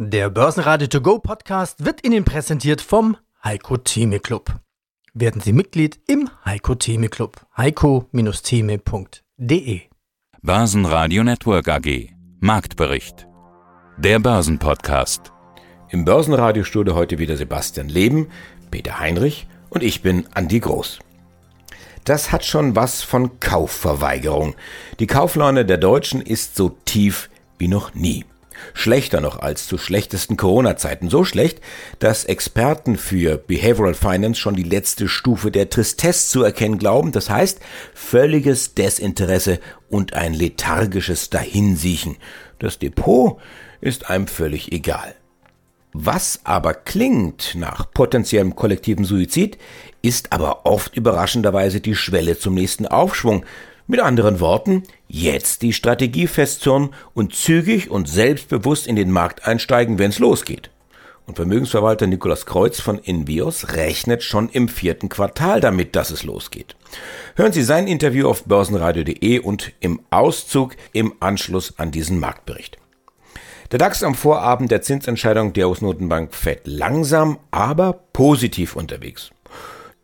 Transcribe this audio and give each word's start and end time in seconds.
Der 0.00 0.30
Börsenradio 0.30 0.86
To 0.86 1.00
Go 1.00 1.18
Podcast 1.18 1.84
wird 1.84 2.06
Ihnen 2.06 2.24
präsentiert 2.24 2.80
vom 2.80 3.16
Heiko 3.42 3.78
Theme 3.78 4.20
Club. 4.20 4.54
Werden 5.12 5.40
Sie 5.40 5.52
Mitglied 5.52 5.98
im 6.06 6.30
Heiko 6.44 6.76
Theme 6.76 7.08
Club. 7.08 7.44
heiko-theme.de 7.56 9.80
Börsenradio 10.40 11.24
Network 11.24 11.66
AG 11.66 12.10
Marktbericht 12.38 13.26
Der 13.96 14.20
Börsenpodcast 14.20 15.32
Im 15.88 16.04
Börsenradiostudio 16.04 16.94
heute 16.94 17.18
wieder 17.18 17.36
Sebastian 17.36 17.88
Leben, 17.88 18.28
Peter 18.70 19.00
Heinrich 19.00 19.48
und 19.68 19.82
ich 19.82 20.02
bin 20.02 20.28
Andi 20.32 20.60
Groß. 20.60 21.00
Das 22.04 22.30
hat 22.30 22.44
schon 22.44 22.76
was 22.76 23.02
von 23.02 23.40
Kaufverweigerung. 23.40 24.54
Die 25.00 25.08
Kauflaune 25.08 25.64
der 25.64 25.78
Deutschen 25.78 26.22
ist 26.22 26.54
so 26.54 26.68
tief 26.84 27.28
wie 27.58 27.66
noch 27.66 27.96
nie. 27.96 28.24
Schlechter 28.74 29.20
noch 29.20 29.40
als 29.40 29.66
zu 29.66 29.78
schlechtesten 29.78 30.36
Corona-Zeiten. 30.36 31.10
So 31.10 31.24
schlecht, 31.24 31.60
dass 31.98 32.24
Experten 32.24 32.96
für 32.96 33.36
Behavioral 33.36 33.94
Finance 33.94 34.40
schon 34.40 34.56
die 34.56 34.62
letzte 34.62 35.08
Stufe 35.08 35.50
der 35.50 35.70
Tristesse 35.70 36.30
zu 36.30 36.42
erkennen 36.42 36.78
glauben. 36.78 37.12
Das 37.12 37.30
heißt, 37.30 37.60
völliges 37.94 38.74
Desinteresse 38.74 39.60
und 39.88 40.14
ein 40.14 40.34
lethargisches 40.34 41.30
Dahinsiechen. 41.30 42.16
Das 42.58 42.78
Depot 42.78 43.38
ist 43.80 44.10
einem 44.10 44.26
völlig 44.26 44.72
egal. 44.72 45.14
Was 45.92 46.40
aber 46.44 46.74
klingt 46.74 47.54
nach 47.54 47.90
potenziellem 47.90 48.54
kollektiven 48.54 49.04
Suizid, 49.04 49.58
ist 50.02 50.32
aber 50.32 50.66
oft 50.66 50.96
überraschenderweise 50.96 51.80
die 51.80 51.94
Schwelle 51.94 52.38
zum 52.38 52.54
nächsten 52.54 52.86
Aufschwung, 52.86 53.44
mit 53.88 54.00
anderen 54.00 54.38
Worten, 54.38 54.84
jetzt 55.08 55.62
die 55.62 55.72
Strategie 55.72 56.28
festzurren 56.28 56.90
und 57.14 57.34
zügig 57.34 57.90
und 57.90 58.08
selbstbewusst 58.08 58.86
in 58.86 58.94
den 58.94 59.10
Markt 59.10 59.46
einsteigen, 59.46 59.98
wenn's 59.98 60.20
losgeht. 60.20 60.70
Und 61.26 61.36
Vermögensverwalter 61.36 62.06
Nikolaus 62.06 62.46
Kreuz 62.46 62.80
von 62.80 62.98
Invios 62.98 63.74
rechnet 63.74 64.22
schon 64.22 64.48
im 64.48 64.68
vierten 64.68 65.08
Quartal 65.08 65.60
damit, 65.60 65.96
dass 65.96 66.10
es 66.10 66.22
losgeht. 66.22 66.76
Hören 67.36 67.52
Sie 67.52 67.62
sein 67.62 67.86
Interview 67.86 68.28
auf 68.28 68.44
börsenradio.de 68.44 69.40
und 69.40 69.72
im 69.80 70.00
Auszug 70.10 70.76
im 70.92 71.14
Anschluss 71.20 71.78
an 71.78 71.90
diesen 71.90 72.18
Marktbericht. 72.18 72.78
Der 73.72 73.78
DAX 73.78 74.02
am 74.02 74.14
Vorabend 74.14 74.70
der 74.70 74.80
Zinsentscheidung 74.80 75.52
der 75.52 75.68
US-Notenbank 75.68 76.34
Fed 76.34 76.60
langsam, 76.64 77.38
aber 77.50 77.92
positiv 78.14 78.76
unterwegs. 78.76 79.30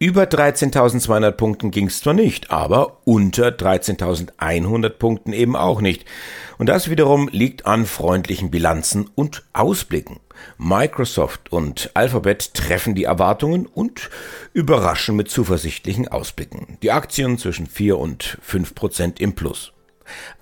Über 0.04 0.24
13.200 0.24 1.30
Punkten 1.30 1.70
ging 1.70 1.86
es 1.86 2.00
zwar 2.00 2.12
nicht, 2.12 2.50
aber 2.50 2.98
unter 3.04 3.48
13.100 3.48 4.90
Punkten 4.90 5.32
eben 5.32 5.56
auch 5.56 5.80
nicht. 5.80 6.04
Und 6.58 6.68
das 6.68 6.90
wiederum 6.90 7.30
liegt 7.32 7.64
an 7.64 7.86
freundlichen 7.86 8.50
Bilanzen 8.50 9.08
und 9.14 9.44
Ausblicken. 9.54 10.20
Microsoft 10.58 11.50
und 11.50 11.90
Alphabet 11.94 12.52
treffen 12.52 12.94
die 12.94 13.04
Erwartungen 13.04 13.64
und 13.64 14.10
überraschen 14.52 15.16
mit 15.16 15.30
zuversichtlichen 15.30 16.06
Ausblicken. 16.06 16.76
Die 16.82 16.92
Aktien 16.92 17.38
zwischen 17.38 17.66
4 17.66 17.96
und 17.96 18.36
5 18.42 18.74
Prozent 18.74 19.20
im 19.20 19.34
Plus. 19.34 19.72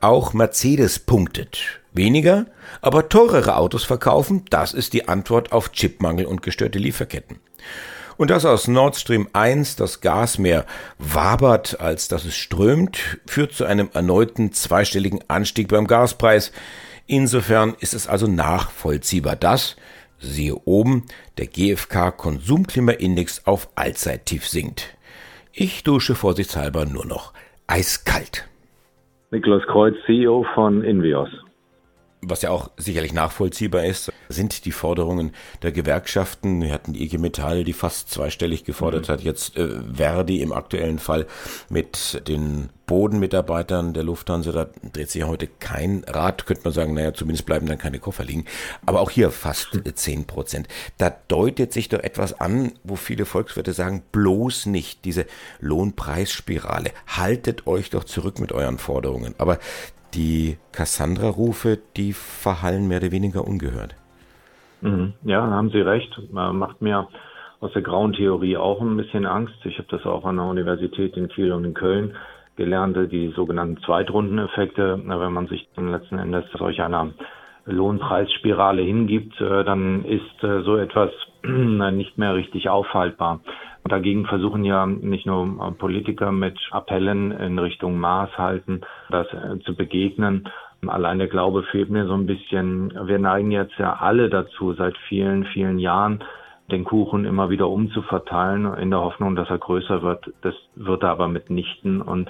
Auch 0.01 0.33
Mercedes 0.33 0.99
punktet. 0.99 1.81
Weniger, 1.93 2.47
aber 2.81 3.09
teurere 3.09 3.55
Autos 3.59 3.85
verkaufen, 3.85 4.45
das 4.51 4.75
ist 4.75 4.93
die 4.93 5.07
Antwort 5.07 5.53
auf 5.53 5.71
Chipmangel 5.71 6.27
und 6.27 6.43
gestörte 6.43 6.81
Lieferketten. 6.81 7.39
Und 8.17 8.31
dass 8.31 8.45
aus 8.45 8.69
Nord 8.69 8.97
Stream 8.97 9.29
1 9.33 9.77
das 9.77 10.01
Gas 10.01 10.39
mehr 10.39 10.67
wabert, 10.99 11.81
als 11.81 12.09
dass 12.09 12.25
es 12.25 12.35
strömt, 12.35 13.21
führt 13.27 13.53
zu 13.53 13.65
einem 13.65 13.91
erneuten 13.93 14.53
zweistelligen 14.53 15.21
Anstieg 15.29 15.69
beim 15.69 15.87
Gaspreis. 15.87 16.53
Insofern 17.07 17.75
ist 17.81 17.95
es 17.95 18.07
also 18.07 18.27
nachvollziehbar, 18.27 19.37
dass, 19.37 19.77
siehe 20.19 20.57
oben, 20.65 21.05
der 21.39 21.47
GfK 21.47 22.11
Konsumklimaindex 22.13 23.47
auf 23.47 23.69
Allzeittief 23.75 24.47
sinkt. 24.47 24.97
Ich 25.53 25.83
dusche 25.83 26.15
vorsichtshalber 26.15 26.87
nur 26.87 27.07
noch 27.07 27.33
eiskalt. 27.67 28.49
Niklas 29.31 29.63
Kreuz, 29.67 29.95
CEO 30.07 30.47
von 30.55 30.85
Invios 30.85 31.29
was 32.25 32.43
ja 32.43 32.51
auch 32.51 32.71
sicherlich 32.77 33.13
nachvollziehbar 33.13 33.85
ist, 33.85 34.13
sind 34.29 34.65
die 34.65 34.73
Forderungen 34.73 35.33
der 35.63 35.73
Gewerkschaften. 35.73 36.63
Wir 36.63 36.73
hatten 36.73 36.93
die 36.93 37.03
IG 37.03 37.19
Metall, 37.19 37.65
die 37.65 37.73
fast 37.73 38.11
zweistellig 38.11 38.65
gefordert 38.65 39.09
mhm. 39.09 39.13
hat, 39.13 39.21
jetzt 39.23 39.57
äh, 39.57 39.69
Verdi 39.93 40.41
im 40.41 40.53
aktuellen 40.53 41.01
Fall 41.01 41.27
mit 41.69 42.23
den 42.29 42.71
Bodenmitarbeitern 42.87 43.93
der 43.95 44.05
Lufthansa, 44.05 44.53
da 44.53 44.67
dreht 44.93 45.11
sich 45.11 45.23
ja 45.23 45.27
heute 45.27 45.47
kein 45.47 46.05
Rad, 46.07 46.47
könnte 46.47 46.65
man 46.65 46.73
sagen, 46.73 46.95
naja, 46.95 47.15
zumindest 47.15 47.47
bleiben 47.47 47.67
dann 47.67 47.79
keine 47.79 47.99
Koffer 47.99 48.25
liegen. 48.25 48.45
Aber 48.87 49.01
auch 49.01 49.11
hier 49.11 49.31
fast 49.31 49.81
zehn 49.95 50.27
Prozent. 50.27 50.69
Da 50.99 51.11
deutet 51.29 51.73
sich 51.73 51.89
doch 51.89 52.01
etwas 52.01 52.39
an, 52.39 52.73
wo 52.85 52.97
viele 52.97 53.25
Volkswirte 53.25 53.73
sagen, 53.73 54.03
bloß 54.13 54.67
nicht 54.67 55.05
diese 55.05 55.27
Lohnpreisspirale. 55.61 56.91
Haltet 57.07 57.67
euch 57.67 57.91
doch 57.91 58.05
zurück 58.05 58.39
mit 58.39 58.53
euren 58.53 58.79
Forderungen. 58.79 59.35
Aber 59.39 59.59
die 60.15 60.59
Cassandra-Rufe, 60.73 61.79
die 61.97 62.13
verhallen 62.13 62.89
mehr 62.89 62.99
oder 62.99 63.13
weniger 63.13 63.47
ungehört. 63.47 63.95
Mhm. 64.81 65.15
Ja, 65.23 65.43
haben 65.43 65.71
Sie 65.71 65.81
recht. 65.81 66.11
Man 66.33 66.59
macht 66.59 66.83
mir 66.83 67.09
aus 67.61 67.73
der 67.73 67.83
grauen 67.83 68.13
Theorie 68.13 68.57
auch 68.57 68.81
ein 68.81 68.97
bisschen 68.97 69.27
Angst. 69.27 69.55
Ich 69.65 69.79
habe 69.79 69.89
das 69.91 70.05
auch 70.05 70.25
an 70.25 70.37
der 70.37 70.47
Universität 70.47 71.17
in 71.17 71.29
Kiel 71.29 71.53
und 71.53 71.65
in 71.65 71.75
Köln 71.75 72.17
gelernt, 72.57 72.97
die 73.11 73.33
sogenannten 73.35 73.81
Zweitrundeneffekte. 73.83 75.01
Wenn 75.05 75.33
man 75.33 75.47
sich 75.47 75.69
dann 75.77 75.91
letzten 75.91 76.19
Endes 76.19 76.45
solch 76.59 76.83
einer 76.83 77.13
Lohnpreisspirale 77.65 78.83
hingibt, 78.83 79.41
äh, 79.41 79.65
dann 79.65 80.05
ist 80.05 80.43
äh, 80.43 80.63
so 80.63 80.77
etwas 80.77 81.11
nicht 81.45 82.19
mehr 82.19 82.35
richtig 82.35 82.69
aufhaltbar. 82.69 83.41
Dagegen 83.85 84.27
versuchen 84.27 84.65
ja 84.65 84.87
nicht 84.87 85.27
nur 85.27 85.75
Politiker 85.77 86.31
mit 86.33 86.59
Appellen 86.71 87.33
in 87.33 87.59
Richtung 87.59 87.99
Maß 87.99 88.39
halten, 88.39 88.83
das 89.11 89.27
äh, 89.33 89.59
zu 89.65 89.75
begegnen. 89.75 90.49
Allein 90.87 91.19
der 91.19 91.29
Glaube 91.29 91.63
fehlt 91.65 91.91
mir 91.91 92.07
so 92.07 92.15
ein 92.15 92.27
bisschen. 92.27 92.93
Wir 93.07 93.19
neigen 93.19 93.51
jetzt 93.51 93.77
ja 93.79 93.95
alle 93.95 94.29
dazu, 94.29 94.73
seit 94.73 94.97
vielen, 95.09 95.45
vielen 95.45 95.79
Jahren 95.79 96.25
den 96.71 96.85
Kuchen 96.85 97.25
immer 97.25 97.51
wieder 97.51 97.69
umzuverteilen, 97.69 98.73
in 98.75 98.91
der 98.91 99.01
Hoffnung, 99.01 99.37
dass 99.37 99.51
er 99.51 99.59
größer 99.59 100.03
wird. 100.03 100.33
Das 100.43 100.55
wird 100.75 101.03
er 101.03 101.11
aber 101.11 101.29
mitnichten. 101.29 102.01
Und 102.01 102.29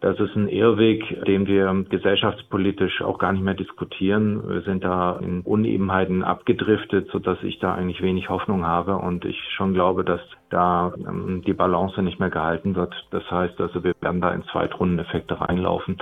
das 0.00 0.18
ist 0.18 0.34
ein 0.34 0.48
Irrweg, 0.48 1.24
den 1.26 1.46
wir 1.46 1.84
gesellschaftspolitisch 1.88 3.02
auch 3.02 3.18
gar 3.18 3.32
nicht 3.32 3.44
mehr 3.44 3.54
diskutieren. 3.54 4.42
Wir 4.48 4.62
sind 4.62 4.82
da 4.82 5.18
in 5.20 5.42
Unebenheiten 5.42 6.24
abgedriftet, 6.24 7.10
sodass 7.12 7.42
ich 7.42 7.58
da 7.58 7.74
eigentlich 7.74 8.00
wenig 8.00 8.30
Hoffnung 8.30 8.66
habe 8.66 8.96
und 8.96 9.26
ich 9.26 9.38
schon 9.56 9.74
glaube, 9.74 10.04
dass 10.04 10.20
da 10.48 10.94
ähm, 10.96 11.42
die 11.46 11.52
Balance 11.52 12.00
nicht 12.02 12.18
mehr 12.18 12.30
gehalten 12.30 12.76
wird. 12.76 12.94
Das 13.10 13.30
heißt 13.30 13.60
also, 13.60 13.84
wir 13.84 13.92
werden 14.00 14.22
da 14.22 14.32
in 14.32 14.42
Zweitrundeneffekte 14.44 15.38
reinlaufen. 15.38 15.98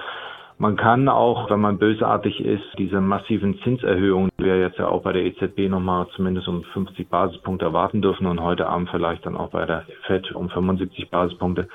Man 0.60 0.76
kann 0.76 1.08
auch, 1.08 1.50
wenn 1.50 1.60
man 1.60 1.78
bösartig 1.78 2.40
ist, 2.40 2.64
diese 2.78 3.00
massiven 3.00 3.58
Zinserhöhungen, 3.62 4.30
die 4.38 4.44
wir 4.44 4.58
jetzt 4.60 4.78
ja 4.78 4.88
auch 4.88 5.02
bei 5.02 5.12
der 5.12 5.24
EZB 5.24 5.68
nochmal 5.68 6.06
zumindest 6.14 6.48
um 6.48 6.62
50 6.62 7.08
Basispunkte 7.08 7.64
erwarten 7.64 8.02
dürfen 8.02 8.26
und 8.26 8.40
heute 8.40 8.68
Abend 8.68 8.90
vielleicht 8.90 9.26
dann 9.26 9.36
auch 9.36 9.50
bei 9.50 9.66
der 9.66 9.86
FED 10.06 10.32
um 10.32 10.50
75 10.50 11.10
Basispunkte, 11.10 11.68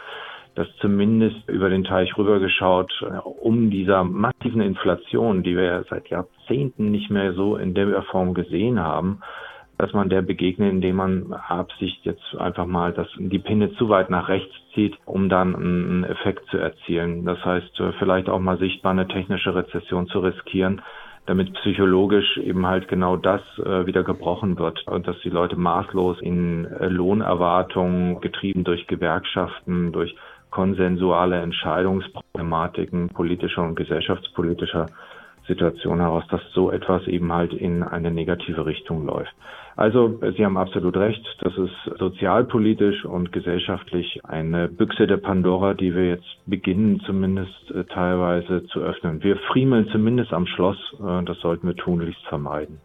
dass 0.55 0.67
zumindest 0.79 1.49
über 1.49 1.69
den 1.69 1.83
Teich 1.83 2.17
rübergeschaut, 2.17 2.91
äh, 3.01 3.17
um 3.17 3.69
dieser 3.69 4.03
massiven 4.03 4.61
Inflation, 4.61 5.43
die 5.43 5.55
wir 5.55 5.85
seit 5.89 6.07
Jahrzehnten 6.09 6.91
nicht 6.91 7.09
mehr 7.09 7.33
so 7.33 7.57
in 7.57 7.73
der 7.73 8.03
Form 8.03 8.33
gesehen 8.33 8.79
haben, 8.79 9.19
dass 9.77 9.91
man 9.93 10.09
der 10.09 10.21
begegnet, 10.21 10.71
indem 10.71 10.97
man 10.97 11.33
Absicht 11.33 12.05
jetzt 12.05 12.35
einfach 12.37 12.65
mal 12.65 12.93
das, 12.93 13.07
die 13.17 13.39
Pinne 13.39 13.73
zu 13.73 13.89
weit 13.89 14.09
nach 14.09 14.29
rechts 14.29 14.53
zieht, 14.73 14.95
um 15.05 15.29
dann 15.29 15.55
einen 15.55 16.03
Effekt 16.03 16.45
zu 16.49 16.57
erzielen. 16.57 17.25
Das 17.25 17.43
heißt, 17.43 17.79
äh, 17.79 17.91
vielleicht 17.99 18.29
auch 18.29 18.39
mal 18.39 18.57
sichtbar 18.57 18.91
eine 18.91 19.07
technische 19.07 19.55
Rezession 19.55 20.07
zu 20.07 20.19
riskieren, 20.19 20.81
damit 21.25 21.53
psychologisch 21.53 22.37
eben 22.37 22.67
halt 22.67 22.87
genau 22.87 23.15
das 23.15 23.41
äh, 23.57 23.85
wieder 23.85 24.03
gebrochen 24.03 24.59
wird 24.59 24.85
und 24.87 25.07
dass 25.07 25.19
die 25.21 25.29
Leute 25.29 25.55
maßlos 25.55 26.21
in 26.21 26.65
äh, 26.65 26.87
Lohnerwartungen 26.87 28.21
getrieben 28.21 28.63
durch 28.63 28.87
Gewerkschaften, 28.87 29.91
durch 29.91 30.15
konsensuale 30.53 31.41
Entscheidungsproblematiken 31.41 33.09
politischer 33.09 33.63
und 33.63 33.75
gesellschaftspolitischer 33.75 34.85
Situation 35.47 35.99
heraus, 35.99 36.23
dass 36.29 36.41
so 36.53 36.69
etwas 36.69 37.07
eben 37.07 37.33
halt 37.33 37.53
in 37.53 37.81
eine 37.81 38.11
negative 38.11 38.67
Richtung 38.67 39.03
läuft. 39.03 39.33
Also 39.75 40.19
Sie 40.37 40.45
haben 40.45 40.57
absolut 40.57 40.95
recht, 40.95 41.25
das 41.41 41.57
ist 41.57 41.97
sozialpolitisch 41.97 43.03
und 43.03 43.31
gesellschaftlich 43.31 44.21
eine 44.23 44.67
Büchse 44.67 45.07
der 45.07 45.17
Pandora, 45.17 45.73
die 45.73 45.95
wir 45.95 46.07
jetzt 46.07 46.37
beginnen 46.45 46.99
zumindest 46.99 47.71
äh, 47.71 47.83
teilweise 47.85 48.63
zu 48.67 48.79
öffnen. 48.79 49.23
Wir 49.23 49.37
friemeln 49.51 49.87
zumindest 49.91 50.33
am 50.33 50.45
Schloss, 50.45 50.77
äh, 50.99 51.23
das 51.23 51.39
sollten 51.39 51.65
wir 51.65 51.75
tunlichst 51.75 52.23
vermeiden. 52.27 52.79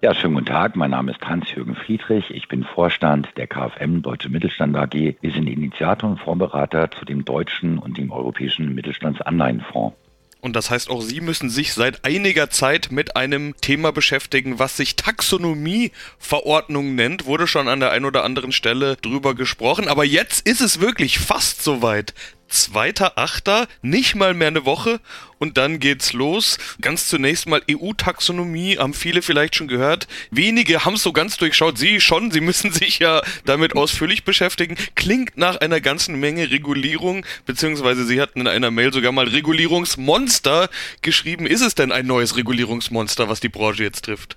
Ja, 0.00 0.14
schönen 0.14 0.34
guten 0.34 0.46
Tag. 0.46 0.76
Mein 0.76 0.92
Name 0.92 1.10
ist 1.10 1.20
Hans-Jürgen 1.22 1.74
Friedrich. 1.74 2.30
Ich 2.30 2.46
bin 2.46 2.62
Vorstand 2.62 3.30
der 3.36 3.48
KfM 3.48 4.00
Deutsche 4.00 4.28
Mittelstand 4.28 4.76
AG. 4.76 4.92
Wir 4.92 5.32
sind 5.32 5.48
Initiator 5.48 6.08
und 6.08 6.20
Fondsberater 6.20 6.92
zu 6.92 7.04
dem 7.04 7.24
deutschen 7.24 7.78
und 7.78 7.98
dem 7.98 8.12
europäischen 8.12 8.76
Mittelstandsanleihenfonds. 8.76 9.96
Und 10.40 10.54
das 10.54 10.70
heißt, 10.70 10.88
auch 10.88 11.00
Sie 11.00 11.20
müssen 11.20 11.50
sich 11.50 11.74
seit 11.74 12.04
einiger 12.04 12.48
Zeit 12.48 12.92
mit 12.92 13.16
einem 13.16 13.56
Thema 13.60 13.90
beschäftigen, 13.90 14.60
was 14.60 14.76
sich 14.76 14.94
Taxonomieverordnung 14.94 16.94
nennt. 16.94 17.26
Wurde 17.26 17.48
schon 17.48 17.66
an 17.66 17.80
der 17.80 17.90
einen 17.90 18.04
oder 18.04 18.22
anderen 18.22 18.52
Stelle 18.52 18.94
drüber 19.02 19.34
gesprochen. 19.34 19.88
Aber 19.88 20.04
jetzt 20.04 20.46
ist 20.46 20.60
es 20.60 20.80
wirklich 20.80 21.18
fast 21.18 21.64
soweit. 21.64 22.14
2.8., 22.50 23.68
nicht 23.82 24.14
mal 24.14 24.34
mehr 24.34 24.48
eine 24.48 24.64
Woche 24.64 25.00
und 25.38 25.56
dann 25.56 25.78
geht's 25.80 26.12
los. 26.12 26.58
Ganz 26.80 27.08
zunächst 27.08 27.46
mal 27.46 27.62
EU-Taxonomie, 27.70 28.78
haben 28.78 28.94
viele 28.94 29.22
vielleicht 29.22 29.56
schon 29.56 29.68
gehört. 29.68 30.08
Wenige 30.30 30.84
haben 30.84 30.94
es 30.94 31.02
so 31.02 31.12
ganz 31.12 31.36
durchschaut. 31.36 31.78
Sie 31.78 32.00
schon, 32.00 32.30
sie 32.30 32.40
müssen 32.40 32.72
sich 32.72 32.98
ja 32.98 33.22
damit 33.44 33.76
ausführlich 33.76 34.24
beschäftigen. 34.24 34.76
Klingt 34.94 35.36
nach 35.36 35.56
einer 35.56 35.80
ganzen 35.80 36.18
Menge 36.18 36.50
Regulierung, 36.50 37.24
beziehungsweise 37.46 38.04
Sie 38.04 38.20
hatten 38.20 38.40
in 38.40 38.48
einer 38.48 38.70
Mail 38.70 38.92
sogar 38.92 39.12
mal 39.12 39.28
Regulierungsmonster 39.28 40.68
geschrieben. 41.02 41.46
Ist 41.46 41.62
es 41.62 41.74
denn 41.74 41.92
ein 41.92 42.06
neues 42.06 42.36
Regulierungsmonster, 42.36 43.28
was 43.28 43.40
die 43.40 43.48
Branche 43.48 43.84
jetzt 43.84 44.04
trifft? 44.06 44.36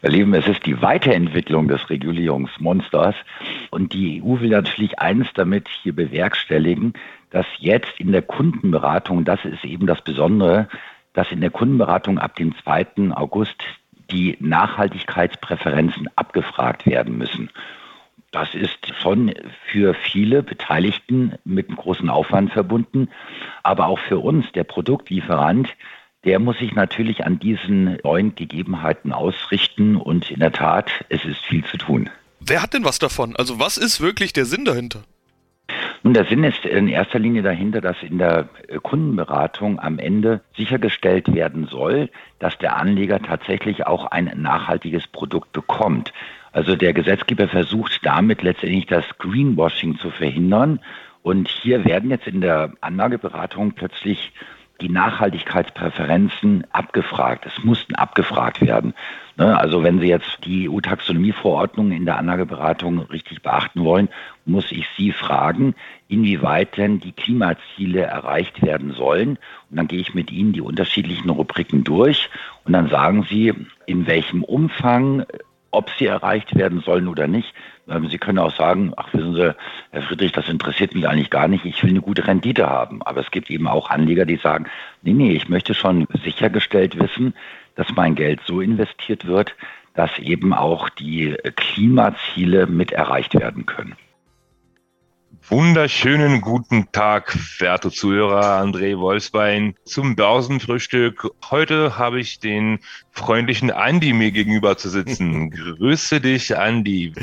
Ihr 0.00 0.10
Lieben, 0.10 0.32
es 0.34 0.46
ist 0.46 0.64
die 0.64 0.80
Weiterentwicklung 0.80 1.66
des 1.66 1.90
Regulierungsmonsters. 1.90 3.16
Und 3.70 3.92
die 3.92 4.22
EU 4.22 4.38
will 4.38 4.50
natürlich 4.50 5.00
eins 5.00 5.26
damit 5.34 5.66
hier 5.82 5.92
bewerkstelligen, 5.92 6.92
dass 7.30 7.46
jetzt 7.58 7.98
in 7.98 8.12
der 8.12 8.22
Kundenberatung, 8.22 9.24
das 9.24 9.44
ist 9.44 9.64
eben 9.64 9.88
das 9.88 10.00
Besondere, 10.02 10.68
dass 11.14 11.32
in 11.32 11.40
der 11.40 11.50
Kundenberatung 11.50 12.18
ab 12.18 12.36
dem 12.36 12.54
2. 12.56 13.10
August 13.10 13.60
die 14.08 14.36
Nachhaltigkeitspräferenzen 14.38 16.08
abgefragt 16.14 16.86
werden 16.86 17.18
müssen. 17.18 17.50
Das 18.30 18.54
ist 18.54 18.94
schon 19.02 19.34
für 19.66 19.94
viele 19.94 20.44
Beteiligten 20.44 21.34
mit 21.44 21.68
einem 21.68 21.76
großen 21.76 22.08
Aufwand 22.08 22.52
verbunden, 22.52 23.08
aber 23.64 23.88
auch 23.88 23.98
für 23.98 24.18
uns, 24.18 24.52
der 24.52 24.64
Produktlieferant, 24.64 25.74
der 26.24 26.38
muss 26.38 26.58
sich 26.58 26.74
natürlich 26.74 27.24
an 27.24 27.38
diesen 27.38 27.98
neuen 28.02 28.34
Gegebenheiten 28.34 29.12
ausrichten 29.12 29.96
und 29.96 30.30
in 30.30 30.40
der 30.40 30.52
Tat, 30.52 30.90
es 31.08 31.24
ist 31.24 31.44
viel 31.46 31.64
zu 31.64 31.76
tun. 31.78 32.10
Wer 32.40 32.62
hat 32.62 32.74
denn 32.74 32.84
was 32.84 32.98
davon? 32.98 33.36
Also 33.36 33.58
was 33.60 33.76
ist 33.76 34.00
wirklich 34.00 34.32
der 34.32 34.44
Sinn 34.44 34.64
dahinter? 34.64 35.04
Nun, 36.02 36.14
der 36.14 36.24
Sinn 36.24 36.44
ist 36.44 36.64
in 36.64 36.88
erster 36.88 37.18
Linie 37.18 37.42
dahinter, 37.42 37.80
dass 37.80 37.96
in 38.02 38.18
der 38.18 38.48
Kundenberatung 38.82 39.80
am 39.80 39.98
Ende 39.98 40.40
sichergestellt 40.56 41.32
werden 41.34 41.66
soll, 41.66 42.08
dass 42.38 42.56
der 42.58 42.76
Anleger 42.76 43.20
tatsächlich 43.20 43.86
auch 43.86 44.06
ein 44.06 44.30
nachhaltiges 44.36 45.06
Produkt 45.08 45.52
bekommt. 45.52 46.12
Also 46.52 46.76
der 46.76 46.92
Gesetzgeber 46.92 47.48
versucht 47.48 48.00
damit 48.02 48.42
letztendlich 48.42 48.86
das 48.86 49.04
Greenwashing 49.18 49.98
zu 49.98 50.10
verhindern. 50.10 50.80
Und 51.22 51.48
hier 51.48 51.84
werden 51.84 52.10
jetzt 52.10 52.26
in 52.26 52.40
der 52.40 52.72
Anlageberatung 52.80 53.72
plötzlich 53.72 54.32
die 54.80 54.88
Nachhaltigkeitspräferenzen 54.88 56.64
abgefragt. 56.72 57.46
Es 57.46 57.64
mussten 57.64 57.94
abgefragt 57.94 58.60
werden. 58.60 58.94
Ne, 59.36 59.58
also 59.58 59.82
wenn 59.82 60.00
Sie 60.00 60.08
jetzt 60.08 60.38
die 60.44 60.68
EU-Taxonomieverordnung 60.68 61.92
in 61.92 62.04
der 62.04 62.18
Anlageberatung 62.18 63.00
richtig 63.00 63.42
beachten 63.42 63.84
wollen, 63.84 64.08
muss 64.44 64.70
ich 64.72 64.86
Sie 64.96 65.12
fragen, 65.12 65.74
inwieweit 66.08 66.76
denn 66.76 67.00
die 67.00 67.12
Klimaziele 67.12 68.02
erreicht 68.02 68.62
werden 68.62 68.92
sollen. 68.92 69.38
Und 69.70 69.76
dann 69.76 69.88
gehe 69.88 70.00
ich 70.00 70.14
mit 70.14 70.30
Ihnen 70.30 70.52
die 70.52 70.60
unterschiedlichen 70.60 71.30
Rubriken 71.30 71.84
durch 71.84 72.30
und 72.64 72.72
dann 72.72 72.88
sagen 72.88 73.26
Sie, 73.28 73.54
in 73.86 74.06
welchem 74.06 74.42
Umfang 74.42 75.24
ob 75.70 75.90
sie 75.98 76.06
erreicht 76.06 76.56
werden 76.56 76.80
sollen 76.80 77.08
oder 77.08 77.26
nicht. 77.26 77.54
Ähm, 77.88 78.08
sie 78.08 78.18
können 78.18 78.38
auch 78.38 78.54
sagen, 78.54 78.92
ach 78.96 79.12
wissen 79.12 79.34
Sie, 79.34 79.54
Herr 79.90 80.02
Friedrich, 80.02 80.32
das 80.32 80.48
interessiert 80.48 80.94
mich 80.94 81.08
eigentlich 81.08 81.30
gar 81.30 81.48
nicht, 81.48 81.64
ich 81.64 81.82
will 81.82 81.90
eine 81.90 82.00
gute 82.00 82.26
Rendite 82.26 82.68
haben. 82.68 83.02
Aber 83.02 83.20
es 83.20 83.30
gibt 83.30 83.50
eben 83.50 83.66
auch 83.66 83.90
Anleger, 83.90 84.24
die 84.24 84.36
sagen, 84.36 84.66
nee, 85.02 85.12
nee, 85.12 85.32
ich 85.32 85.48
möchte 85.48 85.74
schon 85.74 86.06
sichergestellt 86.24 86.98
wissen, 86.98 87.34
dass 87.74 87.86
mein 87.94 88.14
Geld 88.14 88.40
so 88.46 88.60
investiert 88.60 89.26
wird, 89.26 89.54
dass 89.94 90.16
eben 90.18 90.52
auch 90.52 90.88
die 90.88 91.36
Klimaziele 91.56 92.66
mit 92.66 92.92
erreicht 92.92 93.34
werden 93.34 93.66
können. 93.66 93.96
Wunderschönen 95.50 96.42
guten 96.42 96.92
Tag, 96.92 97.34
werte 97.58 97.90
Zuhörer, 97.90 98.62
André 98.62 98.98
Wolfsbein 98.98 99.74
zum 99.84 100.14
Börsenfrühstück. 100.14 101.30
Heute 101.50 101.96
habe 101.96 102.20
ich 102.20 102.38
den 102.38 102.80
freundlichen 103.12 103.70
Andi 103.70 104.12
mir 104.12 104.30
gegenüber 104.30 104.76
zu 104.76 104.90
sitzen. 104.90 105.50
Grüße 105.78 106.20
dich, 106.20 106.58
Andi. 106.58 107.14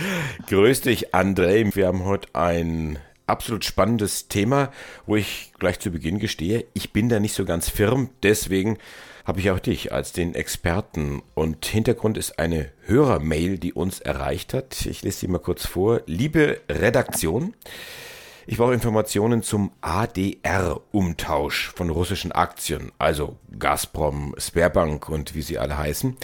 Grüß 0.48 0.82
dich, 0.82 1.14
André. 1.14 1.76
Wir 1.76 1.86
haben 1.86 2.04
heute 2.04 2.30
ein 2.34 2.98
absolut 3.28 3.64
spannendes 3.64 4.28
Thema, 4.28 4.72
wo 5.06 5.18
ich 5.18 5.52
gleich 5.60 5.80
zu 5.80 5.92
Beginn 5.92 6.18
gestehe, 6.18 6.66
ich 6.74 6.92
bin 6.92 7.10
da 7.10 7.20
nicht 7.20 7.36
so 7.36 7.46
ganz 7.46 7.70
firm, 7.70 8.10
deswegen 8.24 8.80
habe 9.26 9.40
ich 9.40 9.52
auch 9.52 9.60
dich 9.60 9.92
als 9.92 10.14
den 10.14 10.34
Experten. 10.34 11.22
Und 11.36 11.66
Hintergrund 11.66 12.18
ist 12.18 12.40
eine 12.40 12.72
Hörermail, 12.86 13.60
die 13.60 13.74
uns 13.74 14.00
erreicht 14.00 14.54
hat. 14.54 14.86
Ich 14.86 15.02
lese 15.04 15.20
sie 15.20 15.28
mal 15.28 15.40
kurz 15.40 15.66
vor. 15.66 16.02
Liebe 16.06 16.62
Redaktion, 16.70 17.56
ich 18.48 18.58
brauche 18.58 18.74
Informationen 18.74 19.42
zum 19.42 19.72
ADR-Umtausch 19.82 21.72
von 21.76 21.90
russischen 21.90 22.32
Aktien, 22.32 22.92
also 23.00 23.38
Gazprom, 23.58 24.36
Sperrbank 24.38 25.10
und 25.10 25.34
wie 25.34 25.42
sie 25.42 25.58
alle 25.58 25.78
heißen. 25.78 26.16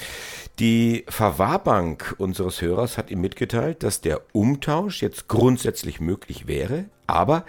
Die 0.59 1.03
Verwahrbank 1.07 2.13
unseres 2.19 2.62
Hörers 2.62 3.00
hat 3.00 3.09
ihm 3.09 3.21
mitgeteilt, 3.21 3.81
dass 3.81 4.01
der 4.01 4.21
Umtausch 4.33 5.01
jetzt 5.01 5.27
grundsätzlich 5.27 6.00
möglich 6.00 6.45
wäre, 6.45 6.85
aber 7.07 7.44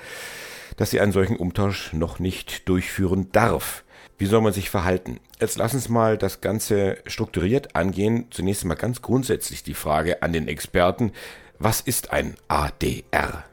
dass 0.79 0.91
sie 0.91 1.01
einen 1.01 1.13
solchen 1.13 1.37
Umtausch 1.37 1.93
noch 1.93 2.19
nicht 2.19 2.67
durchführen 2.69 3.29
darf. 3.33 3.85
Wie 4.17 4.27
soll 4.27 4.41
man 4.41 4.55
sich 4.55 4.71
verhalten? 4.71 5.21
Jetzt 5.39 5.59
lass 5.59 5.75
uns 5.75 5.91
mal 5.91 6.17
das 6.17 6.41
Ganze 6.41 6.97
strukturiert 7.07 7.77
angehen. 7.77 8.29
Zunächst 8.31 8.65
mal 8.65 8.75
ganz 8.75 9.03
grundsätzlich 9.03 9.65
die 9.65 9.75
Frage 9.75 10.23
an 10.23 10.33
den 10.33 10.49
Experten. 10.49 11.13
Was 11.59 11.81
ist 11.81 12.13
ein 12.13 12.37
ADR? 12.49 13.45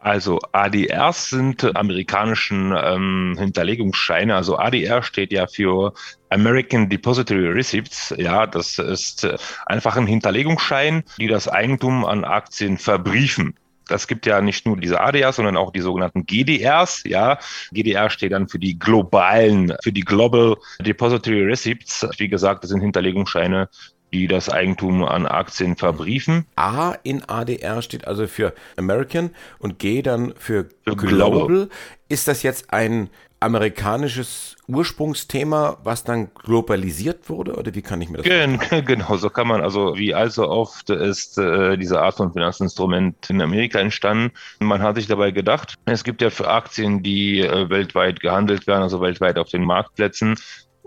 Also 0.00 0.38
ADRs 0.52 1.30
sind 1.30 1.76
amerikanischen 1.76 2.72
ähm, 2.76 3.36
Hinterlegungsscheine. 3.38 4.36
Also 4.36 4.56
ADR 4.56 5.02
steht 5.02 5.32
ja 5.32 5.46
für 5.46 5.92
American 6.30 6.88
Depository 6.88 7.48
Receipts. 7.48 8.14
Ja, 8.16 8.46
das 8.46 8.78
ist 8.78 9.24
äh, 9.24 9.36
einfach 9.66 9.96
ein 9.96 10.06
Hinterlegungsschein, 10.06 11.02
die 11.18 11.26
das 11.26 11.48
Eigentum 11.48 12.04
an 12.04 12.24
Aktien 12.24 12.78
verbriefen. 12.78 13.54
Das 13.88 14.06
gibt 14.06 14.26
ja 14.26 14.40
nicht 14.40 14.66
nur 14.66 14.76
diese 14.76 15.00
ADRs, 15.00 15.36
sondern 15.36 15.56
auch 15.56 15.72
die 15.72 15.80
sogenannten 15.80 16.26
GDRs. 16.26 17.02
Ja, 17.04 17.38
GDR 17.72 18.10
steht 18.10 18.32
dann 18.32 18.48
für 18.48 18.58
die 18.58 18.78
globalen, 18.78 19.74
für 19.82 19.92
die 19.92 20.02
Global 20.02 20.56
Depository 20.80 21.42
Receipts. 21.42 22.06
Wie 22.18 22.28
gesagt, 22.28 22.62
das 22.62 22.70
sind 22.70 22.82
Hinterlegungsscheine 22.82 23.68
die 24.12 24.26
das 24.26 24.48
Eigentum 24.48 25.04
an 25.04 25.26
Aktien 25.26 25.76
verbriefen. 25.76 26.46
A 26.56 26.94
in 27.02 27.24
ADR 27.24 27.82
steht 27.82 28.06
also 28.06 28.26
für 28.26 28.54
American 28.76 29.30
und 29.58 29.78
G 29.78 30.02
dann 30.02 30.34
für, 30.36 30.68
für 30.84 30.96
Global. 30.96 31.46
Global. 31.46 31.68
Ist 32.08 32.28
das 32.28 32.42
jetzt 32.42 32.72
ein 32.72 33.10
amerikanisches 33.40 34.56
Ursprungsthema, 34.66 35.78
was 35.84 36.02
dann 36.02 36.34
globalisiert 36.34 37.28
wurde 37.28 37.54
oder 37.54 37.74
wie 37.74 37.82
kann 37.82 38.00
ich 38.00 38.08
mir 38.08 38.18
das 38.18 38.26
Gen, 38.26 38.58
Genau, 38.84 39.16
so 39.16 39.30
kann 39.30 39.46
man, 39.46 39.60
also 39.60 39.96
wie 39.96 40.14
allzu 40.14 40.48
oft 40.48 40.90
ist 40.90 41.38
äh, 41.38 41.76
diese 41.76 42.00
Art 42.00 42.16
von 42.16 42.32
Finanzinstrument 42.32 43.30
in 43.30 43.40
Amerika 43.40 43.78
entstanden. 43.78 44.32
Man 44.58 44.82
hat 44.82 44.96
sich 44.96 45.06
dabei 45.06 45.30
gedacht, 45.30 45.74
es 45.84 46.02
gibt 46.02 46.20
ja 46.20 46.30
für 46.30 46.48
Aktien, 46.48 47.02
die 47.02 47.40
äh, 47.40 47.70
weltweit 47.70 48.20
gehandelt 48.20 48.66
werden, 48.66 48.82
also 48.82 49.00
weltweit 49.00 49.38
auf 49.38 49.48
den 49.48 49.64
Marktplätzen, 49.64 50.34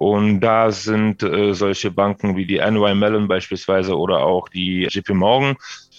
und 0.01 0.39
da 0.39 0.72
sind 0.72 1.22
äh, 1.22 1.53
solche 1.53 1.91
Banken 1.91 2.36
wie 2.36 2.48
die 2.48 2.58
NY 2.58 2.96
Mellon 2.96 3.27
beispielsweise 3.27 3.96
oder 3.96 4.22
auch 4.22 4.50
die 4.50 4.88
JP 4.89 5.13
Morgan 5.13 5.58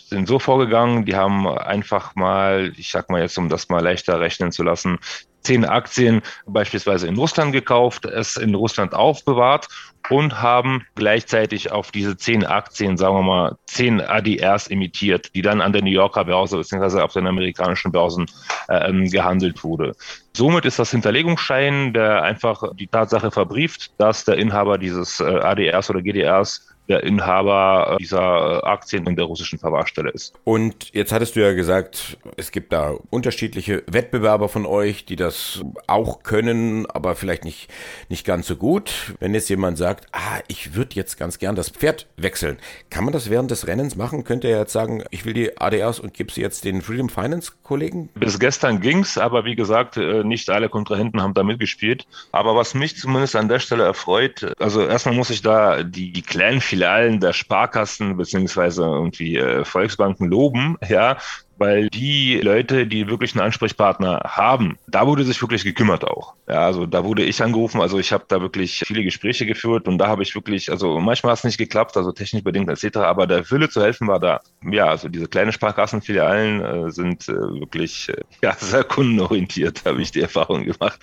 sind 0.09 0.27
so 0.27 0.41
vorgegangen, 0.41 1.05
die 1.05 1.15
haben 1.15 1.47
einfach 1.47 2.17
mal, 2.17 2.73
ich 2.77 2.91
sag 2.91 3.11
mal 3.11 3.21
jetzt, 3.21 3.39
um 3.39 3.49
das 3.49 3.69
mal 3.69 3.81
leichter 3.81 4.19
rechnen 4.19 4.51
zu 4.51 4.65
lassen, 4.65 4.99
zehn 5.43 5.65
Aktien 5.65 6.23
beispielsweise 6.47 7.07
in 7.07 7.17
Russland 7.17 7.53
gekauft, 7.53 8.05
es 8.05 8.37
in 8.37 8.55
Russland 8.55 8.95
aufbewahrt 8.95 9.69
und 10.11 10.43
haben 10.43 10.85
gleichzeitig 10.95 11.71
auf 11.73 11.91
diese 11.91 12.17
zehn 12.17 12.45
Aktien, 12.45 12.97
sagen 12.97 13.15
wir 13.15 13.23
mal, 13.23 13.57
zehn 13.67 14.01
ADRs 14.01 14.69
emittiert, 14.69 15.35
die 15.35 15.43
dann 15.43 15.61
an 15.61 15.73
der 15.73 15.83
New 15.83 15.91
Yorker 15.91 16.25
Börse 16.25 16.57
bzw. 16.57 17.01
auf 17.01 17.13
den 17.13 17.27
amerikanischen 17.27 17.93
Börsen 17.93 18.27
äh, 18.69 18.93
gehandelt 19.09 19.63
wurde. 19.63 19.95
Somit 20.35 20.65
ist 20.65 20.79
das 20.79 20.91
Hinterlegungsschein, 20.91 21.93
der 21.93 22.23
einfach 22.23 22.63
die 22.75 22.87
Tatsache 22.87 23.31
verbrieft, 23.31 23.93
dass 23.99 24.25
der 24.25 24.37
Inhaber 24.37 24.79
dieses 24.79 25.21
äh, 25.21 25.25
ADRs 25.25 25.91
oder 25.91 26.03
GDRs 26.03 26.72
der 26.89 27.05
Inhaber 27.05 27.97
dieser 28.01 28.67
Aktien 28.67 29.07
in 29.07 29.17
der 29.17 29.27
russischen 29.27 29.59
Verwahrstelle 29.59 30.11
ist. 30.11 30.35
Und 30.45 30.93
jetzt 30.93 31.13
hattest 31.13 31.37
du 31.37 31.41
ja 31.41 31.53
gesagt, 31.53 32.19
es 32.37 32.51
gibt 32.51 32.73
da 32.73 32.95
unterschiedliche 33.11 33.83
Wettbewerber 33.87 34.49
von 34.49 34.67
euch, 34.67 35.05
die 35.05 35.17
das 35.17 35.63
auch 35.87 36.23
können, 36.23 36.87
aber 36.87 37.15
vielleicht 37.15 37.45
nicht, 37.45 37.69
nicht 38.09 38.27
ganz 38.27 38.47
so 38.47 38.57
gut. 38.57 39.15
Wenn 39.21 39.35
jetzt 39.35 39.49
jemand 39.49 39.79
sagt, 39.79 40.07
ah, 40.13 40.41
ich 40.49 40.75
würde 40.75 40.97
jetzt 40.97 41.19
ganz 41.19 41.39
gern 41.39 41.55
das 41.55 41.71
Pferd 41.71 42.07
wechseln, 42.17 42.59
kann 42.91 43.05
man 43.05 43.13
das 43.13 43.31
während 43.31 43.51
des 43.51 43.67
Rennens 43.67 43.97
machen? 43.97 44.25
Könnte 44.25 44.49
er 44.49 44.59
jetzt 44.59 44.73
sagen, 44.73 45.05
ich 45.11 45.25
will 45.25 45.35
die 45.35 45.59
ADRs 45.59 46.01
und 46.01 46.15
gebe 46.15 46.33
sie 46.33 46.41
jetzt 46.41 46.65
den 46.65 46.83
Freedom 46.83 47.09
Finance 47.09 47.53
Kollegen? 47.63 48.09
Bis 48.15 48.39
gestern 48.39 48.81
ging's, 48.81 49.19
aber 49.19 49.45
wie 49.45 49.55
gesagt, 49.55 49.97
äh, 49.97 50.25
nicht 50.25 50.51
alle 50.51 50.69
Kontrahenten 50.69 51.23
haben 51.23 51.35
da 51.35 51.43
mitgespielt. 51.43 52.07
Aber 52.33 52.57
was 52.57 52.75
mich 52.75 52.97
zumindest 52.97 53.37
an 53.37 53.49
der 53.49 53.61
Stelle 53.61 53.85
erfreut, 53.85 54.55
also 54.59 54.85
erstmal 54.85 55.15
muss 55.15 55.31
ich 55.31 55.43
da 55.43 55.83
die, 55.83 56.13
die 56.13 56.23
kleinen 56.23 56.61
Filialen 56.73 57.21
der 57.21 57.35
Sparkassen 57.35 58.17
beziehungsweise 58.17 58.83
irgendwie 58.83 59.37
äh, 59.37 59.63
Volksbanken 59.63 60.29
loben, 60.29 60.79
ja, 60.89 61.19
weil 61.59 61.91
die 61.91 62.41
Leute, 62.41 62.87
die 62.87 63.09
wirklich 63.09 63.35
einen 63.35 63.45
Ansprechpartner 63.45 64.23
haben, 64.25 64.79
da 64.89 65.07
wurde 65.07 65.23
sich 65.25 65.43
wirklich 65.43 65.65
gekümmert 65.65 66.03
auch. 66.03 66.33
Ja, 66.49 66.65
also 66.65 66.87
da 66.87 67.05
wurde 67.05 67.25
ich 67.25 67.43
angerufen, 67.43 67.83
also 67.83 67.99
ich 67.99 68.11
habe 68.11 68.25
da 68.27 68.41
wirklich 68.41 68.83
viele 68.87 69.05
Gespräche 69.05 69.45
geführt 69.45 69.87
und 69.87 69.99
da 69.99 70.09
habe 70.09 70.23
ich 70.23 70.35
wirklich, 70.35 70.71
also 70.71 70.99
manchmal 70.99 71.33
hat 71.33 71.41
es 71.41 71.45
nicht 71.45 71.59
geklappt, 71.59 71.95
also 71.99 72.11
technisch 72.11 72.43
bedingt 72.43 72.71
etc., 72.71 72.97
aber 72.97 73.27
der 73.27 73.51
Wille 73.51 73.69
zu 73.69 73.83
helfen 73.83 74.09
war 74.09 74.19
da. 74.19 74.41
Ja, 74.65 74.87
also 74.87 75.11
diese 75.11 75.29
kleinen 75.29 75.53
Sparkassenfilialen 75.53 76.63
äh, 76.63 76.91
sind 76.91 77.29
äh, 77.29 77.35
wirklich 77.35 78.09
äh, 78.09 78.23
ja, 78.43 78.55
sehr 78.59 78.85
kundenorientiert, 78.85 79.85
habe 79.85 80.01
ich 80.01 80.11
die 80.11 80.23
Erfahrung 80.23 80.65
gemacht, 80.65 80.99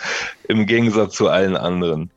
im 0.48 0.66
Gegensatz 0.66 1.14
zu 1.14 1.30
allen 1.30 1.56
anderen. 1.56 2.10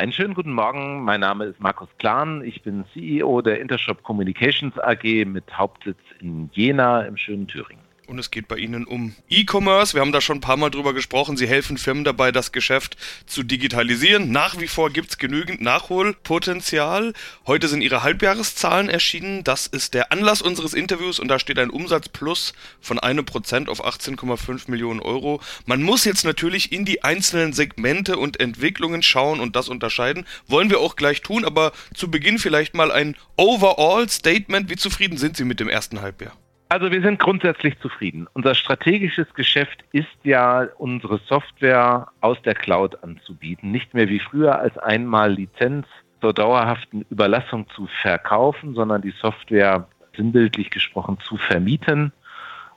Einen 0.00 0.12
schönen 0.14 0.32
guten 0.32 0.54
Morgen. 0.54 1.04
Mein 1.04 1.20
Name 1.20 1.44
ist 1.44 1.60
Markus 1.60 1.90
Klahn. 1.98 2.42
Ich 2.42 2.62
bin 2.62 2.86
CEO 2.94 3.42
der 3.42 3.60
Intershop 3.60 4.02
Communications 4.02 4.78
AG 4.78 5.26
mit 5.26 5.44
Hauptsitz 5.52 5.98
in 6.20 6.48
Jena 6.54 7.02
im 7.02 7.18
schönen 7.18 7.46
Thüringen 7.46 7.89
und 8.10 8.18
es 8.18 8.30
geht 8.30 8.48
bei 8.48 8.56
Ihnen 8.56 8.84
um 8.84 9.14
E-Commerce. 9.28 9.94
Wir 9.94 10.00
haben 10.00 10.10
da 10.12 10.20
schon 10.20 10.38
ein 10.38 10.42
paar 10.42 10.56
Mal 10.56 10.70
drüber 10.70 10.92
gesprochen. 10.92 11.36
Sie 11.36 11.46
helfen 11.46 11.78
Firmen 11.78 12.02
dabei, 12.02 12.32
das 12.32 12.50
Geschäft 12.50 12.96
zu 13.24 13.44
digitalisieren. 13.44 14.32
Nach 14.32 14.58
wie 14.58 14.66
vor 14.66 14.90
gibt 14.90 15.10
es 15.10 15.18
genügend 15.18 15.60
Nachholpotenzial. 15.60 17.12
Heute 17.46 17.68
sind 17.68 17.82
Ihre 17.82 18.02
Halbjahreszahlen 18.02 18.88
erschienen. 18.88 19.44
Das 19.44 19.68
ist 19.68 19.94
der 19.94 20.10
Anlass 20.10 20.42
unseres 20.42 20.74
Interviews 20.74 21.20
und 21.20 21.28
da 21.28 21.38
steht 21.38 21.58
ein 21.60 21.70
Umsatzplus 21.70 22.52
von 22.80 22.98
einem 22.98 23.24
Prozent 23.24 23.68
auf 23.68 23.84
18,5 23.84 24.68
Millionen 24.68 25.00
Euro. 25.00 25.40
Man 25.64 25.82
muss 25.82 26.04
jetzt 26.04 26.24
natürlich 26.24 26.72
in 26.72 26.84
die 26.84 27.04
einzelnen 27.04 27.52
Segmente 27.52 28.16
und 28.16 28.40
Entwicklungen 28.40 29.04
schauen 29.04 29.38
und 29.38 29.54
das 29.54 29.68
unterscheiden. 29.68 30.26
Wollen 30.48 30.68
wir 30.68 30.80
auch 30.80 30.96
gleich 30.96 31.22
tun, 31.22 31.44
aber 31.44 31.72
zu 31.94 32.10
Beginn 32.10 32.40
vielleicht 32.40 32.74
mal 32.74 32.90
ein 32.90 33.16
Overall-Statement. 33.36 34.68
Wie 34.68 34.76
zufrieden 34.76 35.16
sind 35.16 35.36
Sie 35.36 35.44
mit 35.44 35.60
dem 35.60 35.68
ersten 35.68 36.00
Halbjahr? 36.00 36.36
Also 36.70 36.92
wir 36.92 37.02
sind 37.02 37.18
grundsätzlich 37.18 37.76
zufrieden. 37.80 38.28
Unser 38.32 38.54
strategisches 38.54 39.26
Geschäft 39.34 39.82
ist 39.90 40.06
ja, 40.22 40.68
unsere 40.78 41.18
Software 41.26 42.06
aus 42.20 42.40
der 42.42 42.54
Cloud 42.54 43.02
anzubieten. 43.02 43.72
Nicht 43.72 43.92
mehr 43.92 44.08
wie 44.08 44.20
früher 44.20 44.56
als 44.56 44.78
einmal 44.78 45.32
Lizenz 45.32 45.88
zur 46.20 46.32
dauerhaften 46.32 47.04
Überlassung 47.10 47.68
zu 47.70 47.88
verkaufen, 48.02 48.74
sondern 48.74 49.02
die 49.02 49.14
Software 49.20 49.88
sinnbildlich 50.14 50.70
gesprochen 50.70 51.18
zu 51.24 51.36
vermieten 51.38 52.12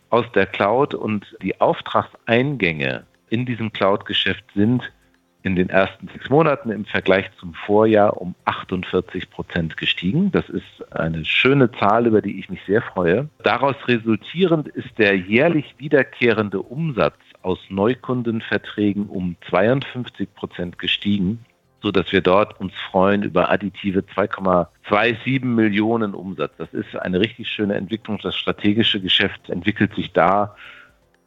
aus 0.09 0.25
der 0.33 0.47
Cloud. 0.47 0.95
Und 0.95 1.38
die 1.43 1.62
Auftragseingänge 1.62 3.05
in 3.29 3.45
diesem 3.45 3.71
Cloud-Geschäft 3.71 4.43
sind 4.55 4.91
in 5.43 5.55
den 5.55 5.69
ersten 5.69 6.07
sechs 6.07 6.29
Monaten 6.29 6.69
im 6.71 6.85
Vergleich 6.85 7.29
zum 7.39 7.53
Vorjahr 7.53 8.19
um 8.19 8.33
48 8.45 9.29
Prozent 9.29 9.77
gestiegen. 9.77 10.31
Das 10.31 10.47
ist 10.50 10.93
eine 10.93 11.25
schöne 11.25 11.71
Zahl, 11.73 12.07
über 12.07 12.21
die 12.21 12.39
ich 12.39 12.50
mich 12.50 12.62
sehr 12.65 12.81
freue. 12.81 13.29
Daraus 13.43 13.75
resultierend 13.88 14.69
ist 14.69 14.97
der 14.97 15.17
jährlich 15.17 15.75
wiederkehrende 15.77 16.62
Umsatz 16.62 17.17
aus 17.41 17.59
Neukundenverträgen 17.69 19.07
um 19.07 19.35
52 19.50 20.33
Prozent 20.33 20.79
gestiegen 20.79 21.45
so 21.83 21.91
dass 21.91 22.12
wir 22.13 22.21
dort 22.21 22.59
uns 22.62 22.71
freuen 22.89 23.23
über 23.23 23.51
additive 23.51 24.00
2,27 24.15 25.43
Millionen 25.43 26.13
Umsatz. 26.13 26.53
Das 26.57 26.73
ist 26.73 26.95
eine 26.95 27.19
richtig 27.19 27.50
schöne 27.50 27.75
Entwicklung. 27.75 28.17
Das 28.23 28.38
strategische 28.38 29.01
Geschäft 29.01 29.50
entwickelt 29.50 29.93
sich 29.93 30.13
da 30.13 30.55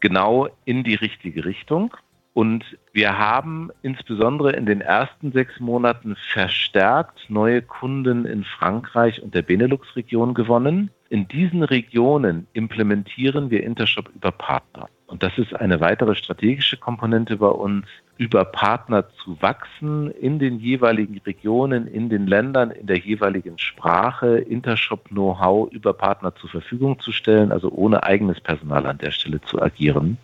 genau 0.01 0.49
in 0.65 0.83
die 0.83 0.95
richtige 0.95 1.45
Richtung. 1.45 1.95
Und 2.37 2.67
wir 2.93 3.17
haben 3.17 3.71
insbesondere 3.81 4.53
in 4.53 4.67
den 4.67 4.83
ersten 4.83 5.33
sechs 5.33 5.59
Monaten 5.59 6.17
verstärkt 6.35 7.31
neue 7.31 7.63
Kunden 7.63 8.27
in 8.27 8.45
Frankreich 8.45 9.23
und 9.23 9.35
der 9.35 9.41
Benelux-Region 9.41 10.35
gewonnen. 10.35 10.91
In 11.09 11.27
diesen 11.29 11.63
Regionen 11.63 12.47
implementieren 12.53 13.49
wir 13.49 13.65
Intershop 13.65 14.11
über 14.15 14.33
Partner. 14.33 14.91
Und 15.07 15.23
das 15.23 15.39
ist 15.39 15.57
eine 15.57 15.81
weitere 15.81 16.15
strategische 16.15 16.77
Komponente 16.77 17.39
bei 17.39 17.49
uns, 17.49 17.87
über 18.19 18.45
Partner 18.45 19.09
zu 19.25 19.41
wachsen 19.41 20.11
in 20.11 20.39
den 20.39 20.59
jeweiligen 20.59 21.19
Regionen, 21.25 21.87
in 21.87 22.11
den 22.11 22.27
Ländern, 22.27 22.71
in 22.71 22.87
der 22.87 22.99
jeweiligen 22.99 23.59
Sprache, 23.59 24.37
Intershop-Know-how 24.37 25.73
über 25.73 25.95
Partner 25.95 26.35
zur 26.35 26.51
Verfügung 26.51 26.99
zu 26.99 27.13
stellen, 27.13 27.51
also 27.51 27.71
ohne 27.71 28.03
eigenes 28.03 28.41
Personal 28.41 28.85
an 28.85 28.99
der 28.99 29.13
Stelle 29.13 29.41
zu 29.41 29.63
agieren. 29.63 30.19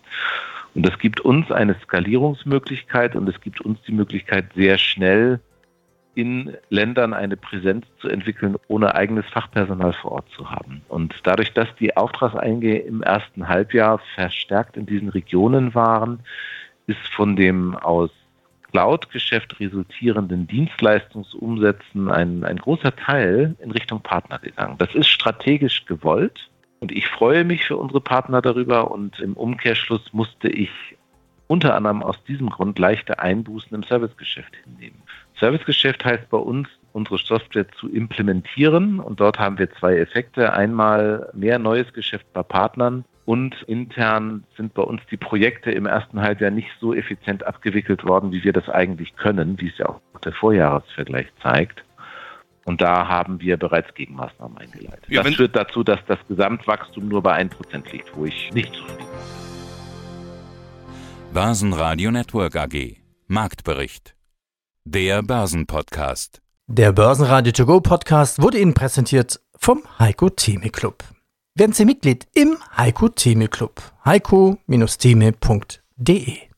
Und 0.74 0.86
das 0.86 0.98
gibt 0.98 1.20
uns 1.20 1.50
eine 1.50 1.76
Skalierungsmöglichkeit 1.82 3.14
und 3.14 3.28
es 3.28 3.40
gibt 3.40 3.60
uns 3.60 3.78
die 3.86 3.92
Möglichkeit, 3.92 4.46
sehr 4.54 4.78
schnell 4.78 5.40
in 6.14 6.54
Ländern 6.68 7.14
eine 7.14 7.36
Präsenz 7.36 7.86
zu 8.00 8.08
entwickeln, 8.08 8.56
ohne 8.68 8.94
eigenes 8.94 9.26
Fachpersonal 9.26 9.92
vor 9.94 10.12
Ort 10.12 10.30
zu 10.36 10.50
haben. 10.50 10.82
Und 10.88 11.14
dadurch, 11.24 11.52
dass 11.52 11.68
die 11.76 11.96
Auftragseingänge 11.96 12.78
im 12.78 13.02
ersten 13.02 13.48
Halbjahr 13.48 14.00
verstärkt 14.14 14.76
in 14.76 14.86
diesen 14.86 15.08
Regionen 15.08 15.74
waren, 15.74 16.20
ist 16.86 17.06
von 17.14 17.36
dem 17.36 17.76
aus 17.76 18.10
Cloud-Geschäft 18.72 19.60
resultierenden 19.60 20.46
Dienstleistungsumsätzen 20.46 22.10
ein, 22.10 22.44
ein 22.44 22.56
großer 22.56 22.94
Teil 22.96 23.54
in 23.60 23.70
Richtung 23.70 24.00
Partner 24.00 24.38
gegangen. 24.38 24.76
Das 24.78 24.94
ist 24.94 25.08
strategisch 25.08 25.84
gewollt 25.84 26.50
und 26.82 26.90
ich 26.90 27.06
freue 27.06 27.44
mich 27.44 27.64
für 27.64 27.76
unsere 27.76 28.00
Partner 28.00 28.42
darüber 28.42 28.90
und 28.90 29.20
im 29.20 29.34
Umkehrschluss 29.34 30.12
musste 30.12 30.48
ich 30.48 30.68
unter 31.46 31.76
anderem 31.76 32.02
aus 32.02 32.22
diesem 32.24 32.50
Grund 32.50 32.76
leichte 32.76 33.20
Einbußen 33.20 33.72
im 33.72 33.84
Servicegeschäft 33.84 34.52
hinnehmen. 34.64 35.00
Servicegeschäft 35.38 36.04
heißt 36.04 36.28
bei 36.28 36.38
uns, 36.38 36.68
unsere 36.92 37.18
Software 37.18 37.68
zu 37.78 37.88
implementieren 37.88 38.98
und 38.98 39.20
dort 39.20 39.38
haben 39.38 39.58
wir 39.58 39.70
zwei 39.74 39.96
Effekte. 39.96 40.54
Einmal 40.54 41.30
mehr 41.34 41.60
neues 41.60 41.92
Geschäft 41.92 42.26
bei 42.32 42.42
Partnern 42.42 43.04
und 43.26 43.62
intern 43.68 44.42
sind 44.56 44.74
bei 44.74 44.82
uns 44.82 45.02
die 45.08 45.16
Projekte 45.16 45.70
im 45.70 45.86
ersten 45.86 46.20
Halbjahr 46.20 46.50
nicht 46.50 46.70
so 46.80 46.92
effizient 46.92 47.46
abgewickelt 47.46 48.04
worden, 48.04 48.32
wie 48.32 48.42
wir 48.42 48.52
das 48.52 48.68
eigentlich 48.68 49.14
können, 49.14 49.60
wie 49.60 49.68
es 49.68 49.78
ja 49.78 49.88
auch 49.88 50.00
der 50.24 50.32
Vorjahresvergleich 50.32 51.28
zeigt. 51.40 51.84
Und 52.64 52.80
da 52.80 53.08
haben 53.08 53.40
wir 53.40 53.56
bereits 53.56 53.92
Gegenmaßnahmen 53.94 54.58
eingeleitet. 54.58 55.04
Ja, 55.08 55.22
das 55.22 55.34
führt 55.34 55.56
dazu, 55.56 55.82
dass 55.82 55.98
das 56.06 56.18
Gesamtwachstum 56.28 57.08
nur 57.08 57.22
bei 57.22 57.40
1% 57.40 57.90
liegt, 57.90 58.16
wo 58.16 58.24
ich 58.24 58.50
nicht 58.52 58.72
zufrieden 58.74 58.98
bin. 58.98 59.06
Börsenradio 61.34 62.10
Network 62.10 62.56
AG. 62.56 62.96
Marktbericht. 63.26 64.14
Der 64.84 65.22
Börsenpodcast. 65.22 66.42
Der 66.66 66.92
Börsenradio 66.92 67.52
To 67.52 67.66
Go 67.66 67.80
Podcast 67.80 68.42
wurde 68.42 68.58
Ihnen 68.58 68.74
präsentiert 68.74 69.40
vom 69.56 69.82
Heiko 69.98 70.28
Theme 70.28 70.70
Club. 70.70 71.02
Werden 71.54 71.72
Sie 71.72 71.84
Mitglied 71.84 72.26
im 72.34 72.56
Heiko 72.76 73.08
Theme 73.08 73.48
Club. 73.48 73.80
heiko-theme.de 74.04 76.51